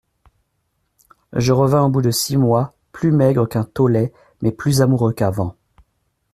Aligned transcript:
Je 1.33 1.51
revins 1.53 1.83
au 1.83 1.89
bout 1.89 2.01
de 2.01 2.09
six 2.09 2.35
mois, 2.35 2.73
plus 2.91 3.11
maigre 3.11 3.45
qu'un 3.47 3.63
tolet, 3.63 4.11
mais 4.41 4.51
plus 4.51 4.81
amoureux 4.81 5.13
qu'avant. 5.13 5.55